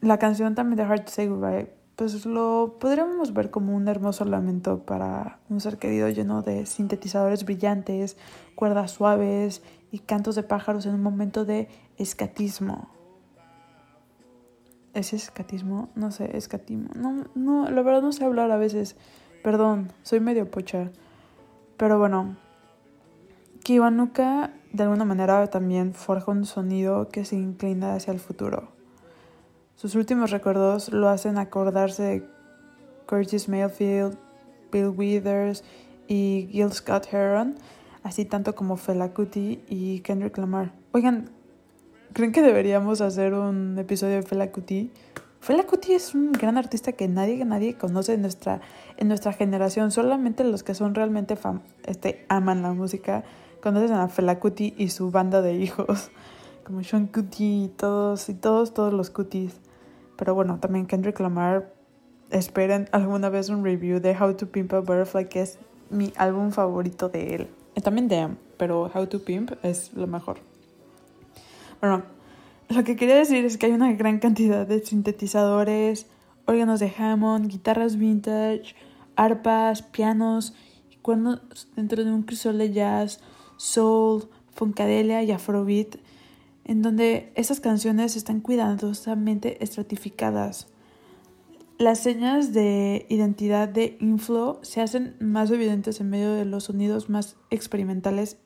la 0.00 0.18
canción 0.18 0.54
también 0.54 0.76
de 0.76 0.82
Hard 0.84 1.04
to 1.04 1.10
Say 1.10 1.28
Goodbye, 1.28 1.70
pues 1.96 2.24
lo 2.24 2.78
podríamos 2.80 3.34
ver 3.34 3.50
como 3.50 3.76
un 3.76 3.86
hermoso 3.86 4.24
lamento 4.24 4.84
para 4.84 5.38
un 5.50 5.60
ser 5.60 5.76
querido 5.76 6.08
lleno 6.08 6.40
de 6.40 6.64
sintetizadores 6.64 7.44
brillantes, 7.44 8.16
cuerdas 8.54 8.92
suaves 8.92 9.62
y 9.90 9.98
cantos 9.98 10.34
de 10.34 10.42
pájaros 10.42 10.86
en 10.86 10.94
un 10.94 11.02
momento 11.02 11.44
de 11.44 11.68
escatismo. 11.98 12.88
¿Es 14.94 15.12
escatismo? 15.12 15.90
No 15.94 16.10
sé, 16.10 16.36
escatismo. 16.36 16.88
No, 16.96 17.26
no, 17.34 17.70
la 17.70 17.82
verdad 17.82 18.00
no 18.00 18.12
sé 18.12 18.24
hablar 18.24 18.50
a 18.50 18.56
veces. 18.56 18.96
Perdón, 19.44 19.92
soy 20.02 20.20
medio 20.20 20.50
pocha. 20.50 20.90
Pero 21.76 21.98
bueno, 21.98 22.36
Kiwanuka 23.62 24.52
de 24.72 24.82
alguna 24.84 25.04
manera 25.04 25.46
también 25.48 25.92
forja 25.92 26.32
un 26.32 26.46
sonido 26.46 27.08
que 27.08 27.24
se 27.24 27.36
inclina 27.36 27.94
hacia 27.94 28.12
el 28.12 28.20
futuro. 28.20 28.79
Sus 29.80 29.94
últimos 29.94 30.30
recuerdos 30.30 30.92
lo 30.92 31.08
hacen 31.08 31.38
acordarse 31.38 32.02
de 32.02 32.28
Curtis 33.06 33.48
Mayfield, 33.48 34.14
Bill 34.70 34.88
Withers 34.88 35.64
y 36.06 36.50
Gil 36.52 36.70
Scott 36.70 37.06
Heron, 37.10 37.54
así 38.02 38.26
tanto 38.26 38.54
como 38.54 38.76
Fela 38.76 39.14
Kuti 39.14 39.64
y 39.70 40.00
Kendrick 40.00 40.36
Lamar. 40.36 40.74
Oigan, 40.92 41.30
¿creen 42.12 42.30
que 42.30 42.42
deberíamos 42.42 43.00
hacer 43.00 43.32
un 43.32 43.78
episodio 43.78 44.16
de 44.16 44.22
Fela 44.22 44.52
Kuti? 44.52 44.92
Fela 45.40 45.62
Kuti 45.62 45.94
es 45.94 46.14
un 46.14 46.32
gran 46.32 46.58
artista 46.58 46.92
que 46.92 47.08
nadie, 47.08 47.42
nadie 47.46 47.78
conoce 47.78 48.12
en 48.12 48.20
nuestra, 48.20 48.60
en 48.98 49.08
nuestra 49.08 49.32
generación. 49.32 49.92
Solamente 49.92 50.44
los 50.44 50.62
que 50.62 50.74
son 50.74 50.94
realmente 50.94 51.36
fam 51.36 51.62
este, 51.84 52.26
aman 52.28 52.60
la 52.60 52.74
música 52.74 53.24
conocen 53.62 53.92
a 53.92 54.08
Fela 54.08 54.40
Kuti 54.40 54.74
y 54.76 54.90
su 54.90 55.10
banda 55.10 55.40
de 55.40 55.54
hijos. 55.54 56.10
Como 56.66 56.84
Sean 56.84 57.06
Kuti 57.06 57.64
y 57.64 57.68
todos, 57.68 58.28
y 58.28 58.34
todos, 58.34 58.74
todos 58.74 58.92
los 58.92 59.08
Kutis. 59.08 59.69
Pero 60.20 60.34
bueno, 60.34 60.58
también 60.60 60.86
Kendrick 60.86 61.18
Lamar. 61.18 61.72
Esperen 62.30 62.90
alguna 62.92 63.30
vez 63.30 63.48
un 63.48 63.64
review 63.64 64.00
de 64.00 64.14
How 64.14 64.34
to 64.34 64.48
Pimp 64.48 64.74
a 64.74 64.80
Butterfly, 64.80 65.30
que 65.30 65.40
es 65.40 65.58
mi 65.88 66.12
álbum 66.16 66.52
favorito 66.52 67.08
de 67.08 67.34
él. 67.34 67.48
También 67.82 68.06
de 68.06 68.28
pero 68.58 68.90
How 68.94 69.06
to 69.06 69.24
Pimp 69.24 69.52
es 69.62 69.94
lo 69.94 70.06
mejor. 70.06 70.36
Bueno, 71.80 72.02
lo 72.68 72.84
que 72.84 72.96
quería 72.96 73.16
decir 73.16 73.46
es 73.46 73.56
que 73.56 73.66
hay 73.66 73.72
una 73.72 73.94
gran 73.94 74.18
cantidad 74.18 74.66
de 74.66 74.84
sintetizadores, 74.84 76.06
órganos 76.44 76.80
de 76.80 76.92
Hammond, 76.98 77.48
guitarras 77.48 77.96
vintage, 77.96 78.76
arpas, 79.16 79.80
pianos 79.80 80.54
y 80.90 80.96
cuernos 80.96 81.40
dentro 81.76 82.04
de 82.04 82.12
un 82.12 82.24
crisol 82.24 82.58
de 82.58 82.72
jazz, 82.72 83.20
soul, 83.56 84.28
funkadelia 84.52 85.22
y 85.22 85.32
afrobeat, 85.32 85.96
en 86.70 86.82
donde 86.82 87.32
esas 87.34 87.58
canciones 87.58 88.14
están 88.14 88.40
cuidadosamente 88.40 89.60
estratificadas. 89.60 90.68
Las 91.78 91.98
señas 91.98 92.52
de 92.52 93.06
identidad 93.08 93.68
de 93.68 93.96
Inflow 93.98 94.60
se 94.62 94.80
hacen 94.80 95.16
más 95.18 95.50
evidentes 95.50 96.00
en 96.00 96.10
medio 96.10 96.32
de 96.32 96.44
los 96.44 96.64
sonidos 96.64 97.10
más 97.10 97.36
experimentales 97.50 98.36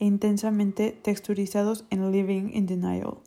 e 0.00 0.06
intensamente 0.06 0.90
texturizados 0.90 1.84
en 1.90 2.10
Living 2.10 2.50
in 2.52 2.66
Denial. 2.66 3.18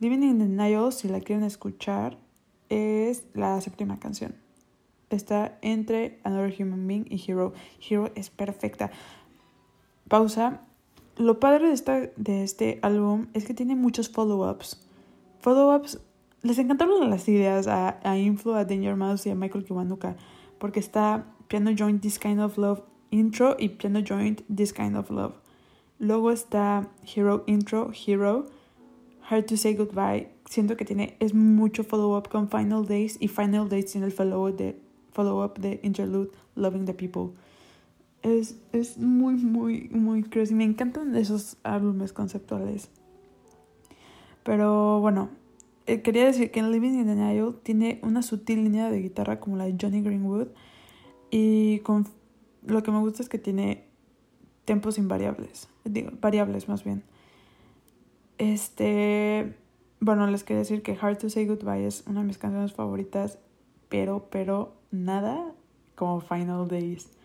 Living 0.00 0.24
in 0.24 0.40
Denial, 0.40 0.92
si 0.92 1.06
la 1.06 1.20
quieren 1.20 1.44
escuchar, 1.44 2.18
es 2.68 3.26
la 3.32 3.60
séptima 3.60 4.00
canción. 4.00 4.34
Está 5.08 5.56
entre 5.62 6.18
Another 6.24 6.52
Human 6.60 6.84
Being 6.84 7.06
y 7.08 7.24
Hero. 7.24 7.52
Hero 7.88 8.10
es 8.16 8.28
perfecta. 8.28 8.90
Pausa. 10.08 10.65
Lo 11.16 11.40
padre 11.40 11.68
de, 11.68 11.72
esta, 11.72 12.00
de 12.16 12.42
este 12.42 12.78
álbum 12.82 13.28
es 13.32 13.46
que 13.46 13.54
tiene 13.54 13.74
muchos 13.74 14.10
follow-ups. 14.10 14.86
Follow-ups 15.40 15.98
les 16.42 16.58
encantaron 16.58 17.08
las 17.08 17.26
ideas 17.28 17.66
a, 17.66 17.98
a 18.02 18.18
Influ, 18.18 18.54
a 18.54 18.64
Danger 18.66 18.96
Mouse 18.96 19.26
y 19.26 19.30
a 19.30 19.34
Michael 19.34 19.64
Kiwanuka, 19.64 20.16
porque 20.58 20.78
está 20.78 21.24
Piano 21.48 21.70
Joint 21.76 22.02
This 22.02 22.18
Kind 22.18 22.40
of 22.40 22.58
Love 22.58 22.82
Intro 23.10 23.56
y 23.58 23.70
Piano 23.70 24.00
Joint 24.06 24.42
This 24.54 24.72
Kind 24.72 24.96
of 24.96 25.10
Love. 25.10 25.34
Luego 25.98 26.30
está 26.30 26.88
Hero 27.02 27.44
Intro, 27.46 27.90
Hero, 27.92 28.46
Hard 29.30 29.46
to 29.46 29.56
Say 29.56 29.74
Goodbye. 29.74 30.28
Siento 30.44 30.76
que 30.76 30.84
tiene, 30.84 31.16
es 31.18 31.32
mucho 31.32 31.82
follow-up 31.82 32.28
con 32.28 32.50
Final 32.50 32.86
Days 32.86 33.16
y 33.20 33.28
Final 33.28 33.68
Days 33.70 33.90
tiene 33.90 34.06
el 34.06 34.12
follow-up 34.12 34.56
de, 34.56 34.78
follow 35.12 35.52
de 35.54 35.80
Interlude 35.82 36.30
Loving 36.54 36.84
the 36.84 36.92
People. 36.92 37.32
Es, 38.26 38.58
es 38.72 38.98
muy, 38.98 39.34
muy, 39.34 39.88
muy 39.90 40.24
crazy. 40.24 40.52
Me 40.52 40.64
encantan 40.64 41.14
esos 41.14 41.58
álbumes 41.62 42.12
conceptuales. 42.12 42.90
Pero 44.42 44.98
bueno, 44.98 45.30
eh, 45.86 46.02
quería 46.02 46.24
decir 46.24 46.50
que 46.50 46.58
en 46.58 46.72
Living 46.72 46.94
in 46.94 47.06
Denial 47.06 47.60
tiene 47.62 48.00
una 48.02 48.22
sutil 48.22 48.64
línea 48.64 48.90
de 48.90 49.00
guitarra 49.00 49.38
como 49.38 49.56
la 49.56 49.66
de 49.66 49.76
Johnny 49.80 50.02
Greenwood. 50.02 50.48
Y 51.30 51.78
con 51.80 52.08
lo 52.66 52.82
que 52.82 52.90
me 52.90 52.98
gusta 52.98 53.22
es 53.22 53.28
que 53.28 53.38
tiene 53.38 53.86
tempos 54.64 54.98
invariables. 54.98 55.68
Digo, 55.84 56.10
variables 56.20 56.68
más 56.68 56.82
bien. 56.82 57.04
Este. 58.38 59.54
Bueno, 60.00 60.26
les 60.26 60.42
quería 60.42 60.58
decir 60.58 60.82
que 60.82 60.98
Hard 61.00 61.18
to 61.18 61.30
Say 61.30 61.46
Goodbye 61.46 61.86
es 61.86 62.02
una 62.08 62.22
de 62.22 62.26
mis 62.26 62.38
canciones 62.38 62.72
favoritas. 62.72 63.38
Pero, 63.88 64.26
pero, 64.30 64.74
nada 64.90 65.54
como 65.94 66.20
Final 66.20 66.66
Days. 66.66 67.15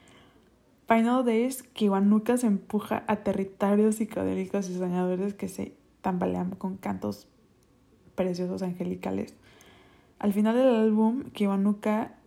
Final 0.91 1.23
Days, 1.23 1.63
Kiwanuka 1.63 2.35
se 2.35 2.47
empuja 2.47 3.05
a 3.07 3.23
territorios 3.23 3.95
psicodélicos 3.95 4.69
y 4.69 4.75
soñadores 4.75 5.33
que 5.33 5.47
se 5.47 5.73
tambalean 6.01 6.51
con 6.55 6.75
cantos 6.75 7.29
preciosos 8.15 8.61
angelicales. 8.61 9.33
Al 10.19 10.33
final 10.33 10.53
del 10.53 10.75
álbum, 10.75 11.29
Kiwanuka 11.31 12.17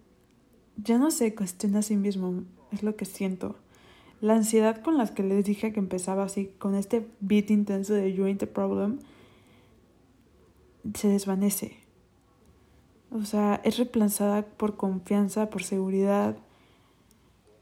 ya 0.82 0.96
no 0.96 1.10
se 1.10 1.34
cuestiona 1.34 1.80
a 1.80 1.82
sí 1.82 1.98
mismo, 1.98 2.42
es 2.72 2.82
lo 2.82 2.96
que 2.96 3.04
siento. 3.04 3.56
La 4.22 4.34
ansiedad 4.34 4.80
con 4.80 4.96
la 4.96 5.08
que 5.08 5.24
les 5.24 5.44
dije 5.44 5.74
que 5.74 5.80
empezaba 5.80 6.24
así, 6.24 6.50
con 6.58 6.74
este 6.74 7.06
beat 7.20 7.50
intenso 7.50 7.92
de 7.92 8.14
You 8.14 8.24
Ain't 8.24 8.40
the 8.40 8.46
Problem, 8.46 9.00
se 10.94 11.08
desvanece. 11.08 11.76
O 13.12 13.26
sea, 13.26 13.60
es 13.62 13.76
reemplazada 13.76 14.40
por 14.40 14.78
confianza, 14.78 15.50
por 15.50 15.62
seguridad. 15.64 16.38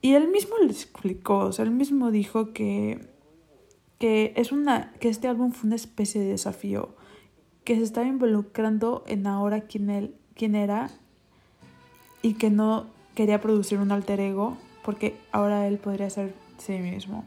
Y 0.03 0.15
él 0.15 0.29
mismo 0.29 0.57
le 0.59 0.67
explicó, 0.67 1.39
o 1.39 1.53
sea, 1.53 1.65
él 1.65 1.71
mismo 1.71 2.11
dijo 2.11 2.53
que, 2.53 3.09
que, 3.99 4.35
es 4.37 4.51
una, 4.51 4.93
que 5.01 5.09
este 5.09 5.29
álbum 5.29 5.53
fue 5.53 5.69
una 5.69 5.77
especie 5.77 6.21
de 6.21 6.27
desafío 6.27 6.97
que 7.65 7.77
se 7.77 7.85
estaba 7.85 8.07
involucrando 8.09 9.05
en 9.07 9.29
ahora 9.29 9.61
quién, 9.63 9.89
él, 9.91 10.17
quién 10.35 10.57
era 10.57 10.91
y 12.21 12.35
que 12.35 12.51
no 12.51 12.87
quería 13.15 13.41
producir 13.41 13.79
un 13.79 13.93
alter 13.93 14.19
ego 14.19 14.59
porque 14.85 15.17
ahora 15.31 15.69
él 15.69 15.79
podría 15.79 16.11
ser 16.11 16.35
sí 16.59 16.73
mismo. 16.79 17.25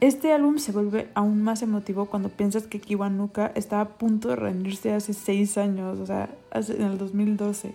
Este 0.00 0.32
álbum 0.32 0.58
se 0.58 0.72
vuelve 0.72 1.08
aún 1.14 1.42
más 1.42 1.62
emotivo 1.62 2.06
cuando 2.06 2.28
piensas 2.28 2.66
que 2.66 2.80
Kiwanuka 2.80 3.52
estaba 3.54 3.82
a 3.82 3.88
punto 3.88 4.28
de 4.28 4.36
rendirse 4.36 4.92
hace 4.92 5.14
seis 5.14 5.56
años, 5.56 5.98
o 6.00 6.06
sea, 6.06 6.28
en 6.52 6.82
el 6.82 6.98
2012. 6.98 7.74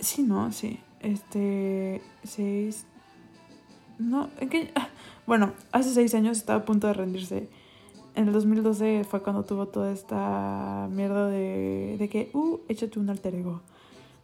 Sí, 0.00 0.22
no, 0.22 0.52
sí. 0.52 0.80
Este. 1.00 2.02
Seis. 2.24 2.86
No, 3.98 4.30
en 4.38 4.48
qué. 4.48 4.70
Ah, 4.74 4.88
bueno, 5.26 5.52
hace 5.72 5.90
seis 5.90 6.14
años 6.14 6.38
estaba 6.38 6.60
a 6.60 6.64
punto 6.64 6.86
de 6.86 6.94
rendirse 6.94 7.48
en 8.14 8.28
el 8.28 8.32
2012 8.32 9.04
fue 9.04 9.22
cuando 9.22 9.44
tuvo 9.44 9.66
toda 9.68 9.92
esta 9.92 10.88
mierda 10.90 11.28
de, 11.28 11.96
de 11.98 12.08
que, 12.08 12.30
uh, 12.34 12.60
échate 12.68 12.98
un 12.98 13.10
alter 13.10 13.34
ego. 13.34 13.62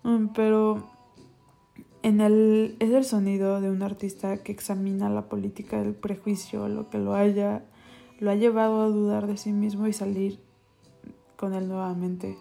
Mm, 0.02 0.28
pero 0.34 0.90
en 2.02 2.20
el, 2.20 2.76
es 2.78 2.90
el 2.90 3.04
sonido 3.04 3.60
de 3.60 3.70
un 3.70 3.82
artista 3.82 4.38
que 4.38 4.52
examina 4.52 5.08
la 5.08 5.28
política 5.28 5.80
del 5.80 5.94
prejuicio, 5.94 6.68
lo 6.68 6.90
que 6.90 6.98
lo 6.98 7.14
haya, 7.14 7.64
lo 8.18 8.30
ha 8.30 8.34
llevado 8.34 8.82
a 8.82 8.88
dudar 8.88 9.26
de 9.26 9.36
sí 9.36 9.52
mismo 9.52 9.86
y 9.86 9.92
salir 9.92 10.40
con 11.36 11.54
él 11.54 11.68
nuevamente. 11.68 12.36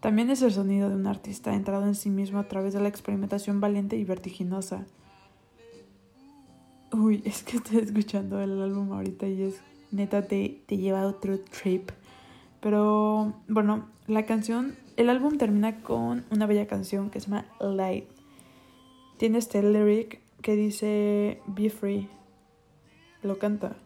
También 0.00 0.30
es 0.30 0.42
el 0.42 0.52
sonido 0.52 0.88
de 0.88 0.96
un 0.96 1.06
artista 1.06 1.54
entrado 1.54 1.86
en 1.86 1.94
sí 1.94 2.10
mismo 2.10 2.38
a 2.38 2.48
través 2.48 2.74
de 2.74 2.80
la 2.80 2.88
experimentación 2.88 3.60
valiente 3.60 3.96
y 3.96 4.04
vertiginosa. 4.04 4.86
Uy, 6.92 7.22
es 7.24 7.42
que 7.42 7.56
estoy 7.56 7.78
escuchando 7.78 8.40
el 8.40 8.60
álbum 8.62 8.92
ahorita 8.92 9.26
y 9.26 9.42
es 9.42 9.60
neta 9.90 10.26
te, 10.26 10.62
te 10.66 10.76
lleva 10.76 11.06
otro 11.06 11.40
trip. 11.40 11.90
Pero 12.60 13.34
bueno, 13.48 13.88
la 14.06 14.24
canción, 14.24 14.76
el 14.96 15.10
álbum 15.10 15.38
termina 15.38 15.80
con 15.82 16.24
una 16.30 16.46
bella 16.46 16.66
canción 16.66 17.10
que 17.10 17.20
se 17.20 17.28
llama 17.28 17.46
Light. 17.60 18.06
Tiene 19.18 19.38
este 19.38 19.62
lyric 19.62 20.20
que 20.42 20.56
dice 20.56 21.40
Be 21.46 21.70
Free. 21.70 22.08
Lo 23.22 23.38
canta. 23.38 23.76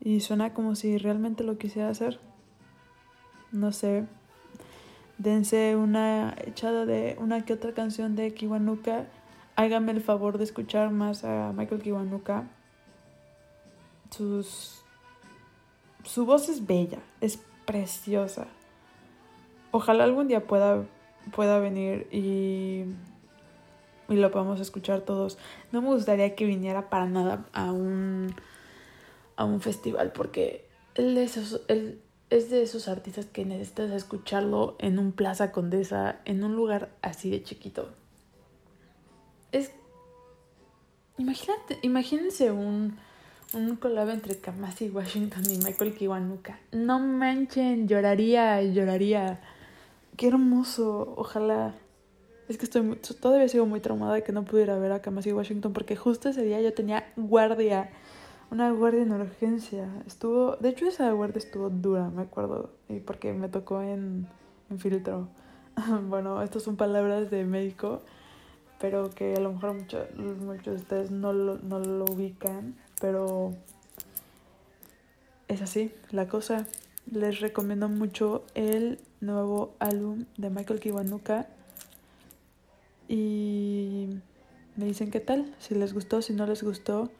Y 0.00 0.20
suena 0.20 0.52
como 0.52 0.74
si 0.74 0.98
realmente 0.98 1.44
lo 1.44 1.56
quisiera 1.56 1.88
hacer. 1.88 2.20
No 3.52 3.72
sé. 3.72 4.06
Dense 5.18 5.76
una 5.76 6.34
echada 6.44 6.86
de 6.86 7.16
una 7.18 7.44
que 7.44 7.52
otra 7.52 7.72
canción 7.72 8.16
de 8.16 8.34
Kiwanuka. 8.34 9.06
Hágame 9.56 9.92
el 9.92 10.00
favor 10.00 10.38
de 10.38 10.44
escuchar 10.44 10.90
más 10.90 11.24
a 11.24 11.52
Michael 11.54 11.82
Kiwanuka. 11.82 12.44
Sus 14.10 14.84
su 16.04 16.26
voz 16.26 16.48
es 16.48 16.66
bella, 16.66 16.98
es 17.20 17.38
preciosa. 17.64 18.46
Ojalá 19.70 20.04
algún 20.04 20.28
día 20.28 20.46
pueda, 20.46 20.84
pueda 21.34 21.58
venir 21.58 22.06
y, 22.12 22.84
y 24.08 24.14
lo 24.14 24.30
podamos 24.30 24.60
escuchar 24.60 25.00
todos. 25.00 25.38
No 25.72 25.82
me 25.82 25.88
gustaría 25.88 26.34
que 26.34 26.44
viniera 26.44 26.90
para 26.90 27.06
nada 27.06 27.46
a 27.52 27.72
un, 27.72 28.34
a 29.36 29.44
un 29.44 29.60
festival 29.60 30.12
porque 30.12 30.66
él 30.94 31.16
es, 31.16 31.60
él 31.68 32.00
es 32.36 32.50
de 32.50 32.62
esos 32.62 32.88
artistas 32.88 33.26
que 33.26 33.44
necesitas 33.44 33.90
escucharlo 33.90 34.76
en 34.78 34.98
un 34.98 35.12
Plaza 35.12 35.52
Condesa, 35.52 36.20
en 36.24 36.44
un 36.44 36.54
lugar 36.54 36.90
así 37.02 37.30
de 37.30 37.42
chiquito. 37.42 37.90
Es... 39.52 39.72
Imagínate, 41.16 41.78
imagínense 41.82 42.50
un 42.50 42.96
un 43.54 43.76
collab 43.76 44.10
entre 44.10 44.36
Kamasi 44.36 44.90
Washington 44.90 45.44
y 45.48 45.58
Michael 45.58 45.94
Kiwanuka. 45.94 46.58
No 46.72 46.98
manchen, 46.98 47.86
lloraría, 47.86 48.62
lloraría. 48.62 49.40
Qué 50.16 50.28
hermoso, 50.28 51.14
ojalá. 51.16 51.74
Es 52.48 52.58
que 52.58 52.64
estoy 52.64 52.96
todavía 53.20 53.48
sigo 53.48 53.66
muy 53.66 53.80
traumada 53.80 54.14
de 54.14 54.22
que 54.22 54.32
no 54.32 54.44
pudiera 54.44 54.76
ver 54.78 54.92
a 54.92 55.00
Kamasi 55.00 55.32
Washington 55.32 55.72
porque 55.72 55.96
justo 55.96 56.28
ese 56.28 56.42
día 56.42 56.60
yo 56.60 56.74
tenía 56.74 57.12
guardia, 57.16 57.90
una 58.50 58.70
guardia 58.70 59.02
en 59.02 59.12
urgencia. 59.12 59.88
Estuvo, 60.06 60.56
de 60.56 60.70
hecho 60.70 60.86
esa 60.86 61.10
guardia 61.12 61.38
estuvo 61.38 61.70
dura, 61.70 62.08
me 62.10 62.22
acuerdo, 62.22 62.70
y 62.88 63.00
porque 63.00 63.32
me 63.32 63.48
tocó 63.48 63.82
en, 63.82 64.26
en 64.70 64.78
filtro. 64.78 65.28
bueno, 66.08 66.42
estas 66.42 66.62
son 66.62 66.76
palabras 66.76 67.30
de 67.30 67.44
médico, 67.44 68.02
pero 68.80 69.10
que 69.10 69.34
a 69.34 69.40
lo 69.40 69.52
mejor 69.52 69.74
muchos, 69.74 70.08
de 70.64 70.72
ustedes 70.72 71.10
no 71.10 71.32
lo, 71.32 71.58
no 71.58 71.78
lo 71.78 72.04
ubican 72.04 72.74
pero 73.00 73.54
es 75.48 75.60
así 75.62 75.92
la 76.10 76.26
cosa. 76.26 76.66
Les 77.10 77.40
recomiendo 77.40 77.88
mucho 77.88 78.44
el 78.54 78.98
nuevo 79.20 79.74
álbum 79.78 80.24
de 80.38 80.48
Michael 80.48 80.80
Kiwanuka 80.80 81.48
y 83.06 84.08
me 84.76 84.86
dicen 84.86 85.10
qué 85.10 85.20
tal, 85.20 85.54
si 85.58 85.74
les 85.74 85.92
gustó, 85.92 86.22
si 86.22 86.32
no 86.32 86.46
les 86.46 86.62
gustó, 86.62 87.10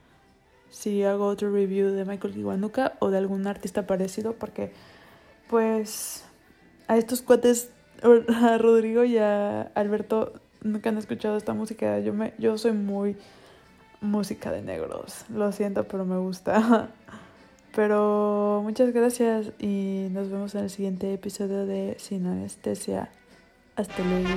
si 0.71 1.05
hago 1.05 1.27
otro 1.27 1.53
review 1.53 1.91
de 1.91 2.05
Michael 2.05 2.35
Kiwanuka 2.35 2.95
o 2.99 3.11
de 3.11 3.19
algún 3.19 3.47
artista 3.47 3.87
parecido, 3.87 4.35
porque 4.35 4.73
pues 5.49 6.25
a 6.89 6.97
estos 6.97 7.23
cuates, 7.23 7.71
a 8.43 8.59
Rodrigo 8.59 9.05
y 9.05 9.19
a 9.19 9.63
Alberto, 9.75 10.33
nunca 10.63 10.91
han 10.91 10.99
escuchado 10.99 11.37
esta 11.37 11.55
música. 11.55 12.01
Yo, 12.01 12.13
me, 12.13 12.35
yo 12.39 12.59
soy 12.59 12.73
muy 12.73 13.17
música 14.01 14.51
de 14.51 14.63
negros. 14.63 15.25
Lo 15.31 15.53
siento, 15.53 15.85
pero 15.85 16.05
me 16.05 16.17
gusta. 16.17 16.89
Pero 17.75 18.61
muchas 18.63 18.93
gracias 18.93 19.51
y 19.59 20.07
nos 20.13 20.31
vemos 20.31 20.55
en 20.55 20.63
el 20.63 20.71
siguiente 20.71 21.13
episodio 21.13 21.67
de 21.67 21.97
Sin 21.99 22.25
Anestesia. 22.25 23.11
Hasta 23.75 24.01
luego. 24.05 24.29